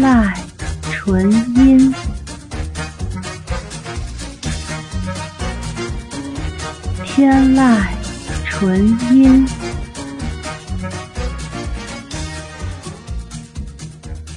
[0.00, 0.32] 籁
[0.90, 1.94] 纯音，
[7.04, 7.82] 天籁
[8.46, 9.46] 纯音，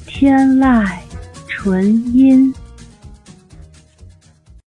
[0.06, 0.86] 天籁
[1.48, 2.54] 纯音。